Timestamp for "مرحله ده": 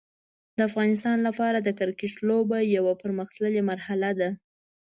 3.69-4.29